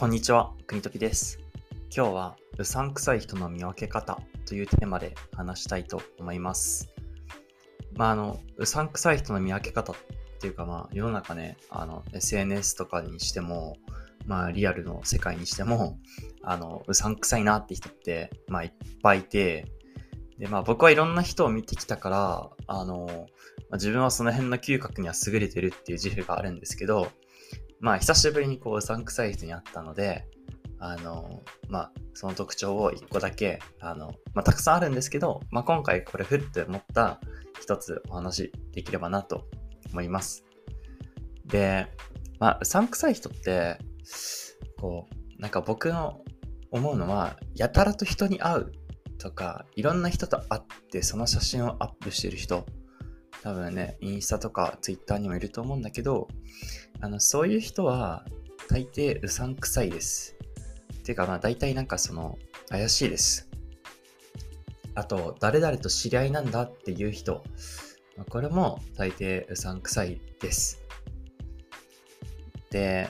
[0.00, 1.38] こんにちは、国時です。
[1.94, 6.88] 今日は、うさんくさい人の見分け方というテーマで話したいと思います。
[7.92, 9.96] まあ、あの、うさんくさい人の見分け方っ
[10.40, 13.76] ていうか、まあ、世の中ね、あの、SNS とかにしても、
[14.24, 15.98] まあ、リアルの世界にしても、
[16.42, 18.72] あの、うさんくさいなって人って、まあ、いっ
[19.02, 19.66] ぱいいて、
[20.38, 23.06] で、まあ、僕はいろんな人を見てきたから、あの、
[23.68, 27.08] まあ自分はその辺の嗅覚には優れてるっていう自負があるんですけど、
[27.80, 30.26] まあ、久しぶりにこう、うさんくさい人に会ったので、
[30.78, 37.20] あの、まあ、その特徴を一個だけ、あの、まあ、たくさんあるんですけど、まあ、今回これふって思った
[37.60, 39.46] 一つお話できればなと
[39.90, 40.44] 思います。
[41.44, 41.86] で、
[42.38, 43.78] まあ、うさんくさい人って、
[44.78, 46.22] こう、なんか僕の
[46.70, 48.72] 思うのは、やたらと人に会う
[49.18, 52.64] とか、いろんな人と会ってその写真をアップしてる人、
[53.42, 56.28] 多分ね、インスタとかツイッターにもいると思うんだけど、
[57.00, 58.26] あの、そういう人は、
[58.68, 60.36] 大抵うさんくさいです。
[61.02, 63.48] ていうか、まあ、大体なんかその、怪しいです。
[64.94, 67.42] あと、誰々と知り合いなんだっていう人、
[68.28, 70.84] これも大抵うさんくさいです。
[72.70, 73.08] で、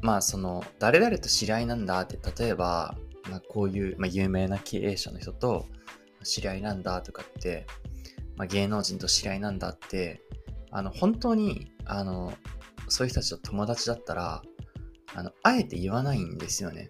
[0.00, 2.96] まあ、その、誰々と知り合いなんだって、例えば、
[3.28, 5.66] まあ、こういう、まあ、有名な経営者の人と
[6.22, 7.66] 知り合いなんだとかって、
[8.36, 10.22] まあ、芸能人と知り合いなんだって、
[10.70, 12.32] あの、本当に、あの、
[12.88, 14.42] そういう人たちと友達だったら、
[15.14, 16.88] あの、あえて言わないんですよね。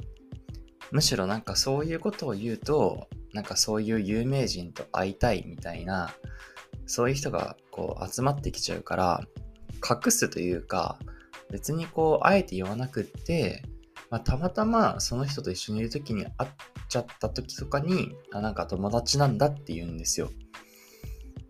[0.91, 6.11] むしろなんかそういうことを言うと、なんかそういう有名人と会いたいみたいな、
[6.86, 9.20] そういう人がこう集まってきちゃうから、
[9.88, 10.98] 隠すというか、
[11.50, 13.62] 別にこう、あえて言わなくって、
[14.10, 16.50] まあ、たまたまその人と一緒にいる時に会っ
[16.88, 20.31] ちゃった時とかに、あ、なんか友達なんだって言うんですよ。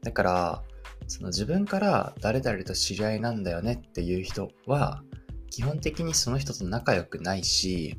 [0.07, 0.63] だから、
[1.09, 5.03] その自分から誰々と知り合いなんだよねっていう人は、
[5.51, 7.99] 基本的にその人と仲良くないし、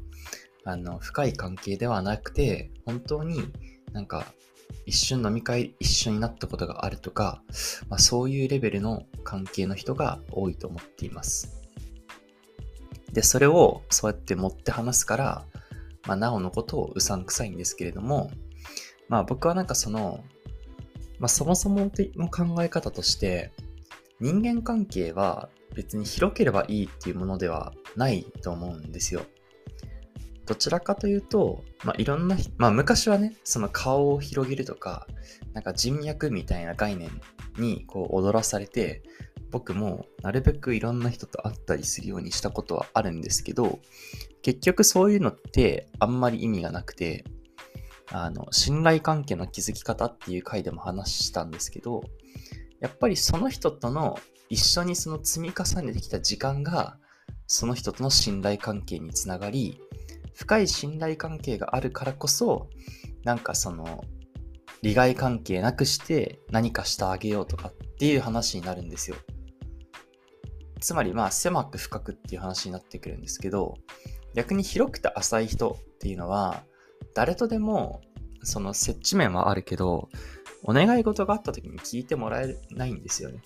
[0.63, 3.41] あの、深い関係ではなくて、本当に
[3.91, 4.25] なんか、
[4.85, 7.43] 一瞬飲み会一緒になったことがあるとか、
[7.89, 11.61] まあ、そういうレベルの関係の人が多いと思っています。
[13.11, 15.45] で、それをそうやって持って話すから、
[16.05, 18.31] まあ、なおのことをうさんくさいんですけれども、
[19.09, 20.23] まあ僕はなんかその、
[21.19, 23.51] まあそもそもの考え方として、
[24.19, 29.21] 人間関係は別に広ければいいっていうものではないと思うんですよ。
[30.45, 35.07] どちらかというと、まあいろんな、まあ昔はね、その顔を広げるとか、
[35.53, 37.09] なんか人脈みたいな概念
[37.57, 39.03] にこう踊らされて、
[39.51, 43.79] 僕もなるべくいろんな人と会ったりするようにしたことはあるんですけど、
[44.41, 47.25] 結局そういうのってあんまり意味がなくて、
[48.11, 52.03] あの、信頼関係の築き方っていう回でも話したんですけど、
[52.79, 54.17] やっぱりその人との
[54.49, 56.97] 一緒にその積み重ねてきた時間が、
[57.47, 59.81] その人との信頼関係につながり、
[60.33, 62.69] 深い信頼関係があるからこそ、
[63.23, 64.03] なんかその、
[64.81, 69.17] 利害関係なくして何かしてあげようとかっていう話になるんですよ。
[70.79, 73.75] つまりまあ狭く深くっていう話になってくるんですけど、
[74.35, 76.63] 逆に広くて浅い人っていうのは、
[77.17, 78.01] 誰とでも
[78.43, 80.07] その接地面はあるけど、
[80.61, 83.41] お願い事があった時に聞いてもらえないんですよね。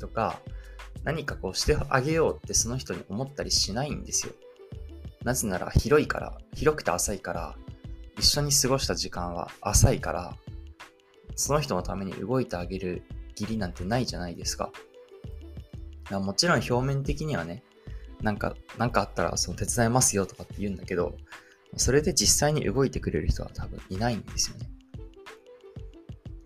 [0.00, 0.40] とか、
[1.04, 4.32] 何かこうしてあげようってその人に思ったりしないんですよ。
[5.22, 7.56] なぜなら広いから、広くて浅いから、
[8.18, 10.36] 一緒に過ごした時間は浅いから、
[11.36, 13.04] その人のために動いてあげる
[13.38, 14.72] 義理なんてないじゃないですか。
[16.10, 17.62] もちろん表面的にはね、
[18.20, 21.14] なんか、なんかあったらその手伝いますよとかって言うんだけど、
[21.76, 24.70] それで実際に動いてくれる人は多分いないんですよね。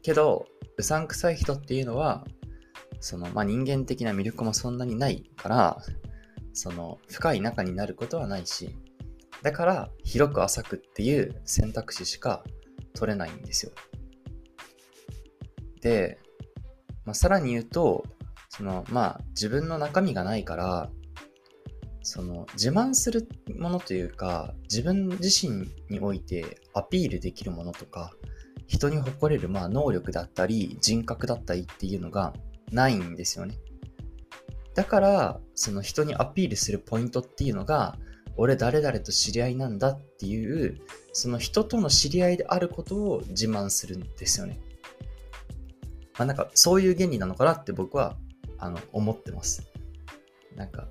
[0.03, 2.25] けど、うさんくさい人っていうのは、
[3.01, 5.83] その、まあ、人間的な魅力もそんなにないから、
[6.53, 8.77] その、深い仲になることはないし、
[9.43, 12.45] だから、広く浅くっていう選択肢しか
[12.95, 13.73] 取れないんですよ。
[15.81, 16.19] で、
[17.05, 18.05] まあ、さらに言うと、
[18.49, 20.91] その、まあ、自分の中身がないから、
[22.11, 28.13] その、自慢するものというか、自分自身においてアピールできるものとか、
[28.67, 32.35] 人に誇れる、まあ、能力だったり、人格だったりっていうのが
[32.73, 33.55] ないんですよね。
[34.75, 37.97] だから、その人にアピールするポイントっていうのが、
[38.37, 40.81] 俺誰々と知り合いなんだっていう、
[41.13, 44.59] その人との知り合いであることを自慢するんですよね。
[46.19, 48.17] まあなんかそういう原理なのかなって僕は
[48.59, 49.71] あの思ってます。
[50.57, 50.89] なんか、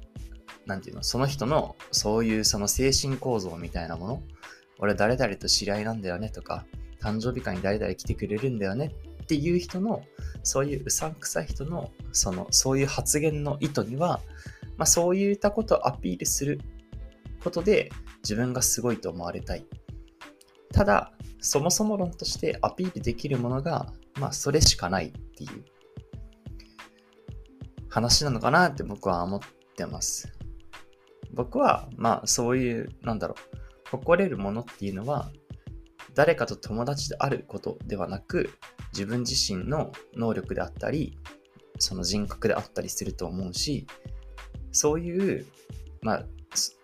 [0.70, 4.24] なんていうの、その人のそういうその精神構造みたいなもの、
[4.78, 6.66] 俺誰々と知り合いなんだよねとか、
[7.02, 8.94] 誕生日会に誰々来てくれるんだよね？
[9.24, 10.04] っていう人の、
[10.44, 14.22] そういううさんくさい人の、その、そういう発言の意図には、
[14.78, 16.62] まあそういったことをアピールする
[17.44, 17.92] ことで
[18.24, 19.66] 自分がすごいと思われたい。
[20.72, 21.12] ただ、
[21.42, 25.64] そもそも論としてアピールできるものが、まあ、それしかないっていう
[27.90, 29.40] 話なのかなって僕は思っ
[29.76, 30.32] てます。
[31.32, 33.58] 僕は、まあ、そういう、なんだろう、
[33.92, 35.32] 誇れるものっていうのは、
[36.16, 38.52] 誰かと友達であることではなく、
[38.94, 41.18] 自分自身の能力であったり、
[41.78, 43.88] その人格であったりすると思うし、
[44.72, 45.46] そういう、
[46.02, 46.26] まあ、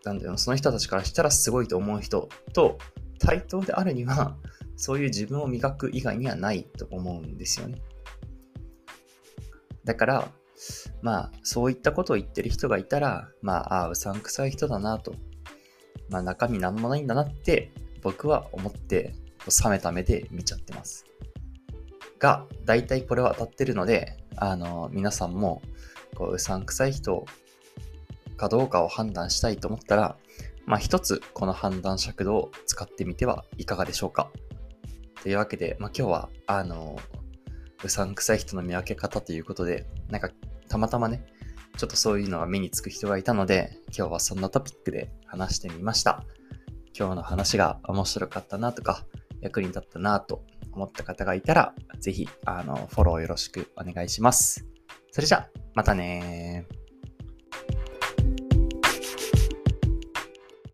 [0.04, 2.78] なんだろう、その人たちからしたらすごいと思う人と
[3.20, 4.38] 対等であるには、
[4.78, 7.82] そういう自分を磨く以外にはないと思うんですよね。
[9.84, 10.32] だから、
[11.02, 15.16] まあ、そういったことを言ってる人がいたら、まあ、ああ、うさんくさい人だなと。
[16.10, 17.72] まあ、中身なんもないんだなって
[18.02, 19.16] 僕は思って、
[19.64, 21.06] 冷めた目で見ちゃってます。
[22.20, 25.62] が、大体これは当たってるので、あの、皆さんも、
[26.16, 27.26] こう、うさんくさい人
[28.38, 30.18] かどうかを判断したいと思ったら、
[30.66, 34.32] まあ一つこの判断尺度を使ってみてはいかがでしょうか。
[35.22, 36.98] というわけで、まあ今日は、あの、
[37.86, 40.30] うさんくさい人の見分け方ということで、なんか
[40.68, 41.26] たまたまね、
[41.78, 46.24] ちょっとそういうのが目につく人がいたので、今日はそんなトピックで話してみました。
[46.98, 49.06] 今日の話が面白かったなとか、
[49.42, 54.66] 役に立ったなと思った方がいたら、ぜひ、あの、フォローよろしくお願いします。
[55.12, 56.85] それじゃ、またねー。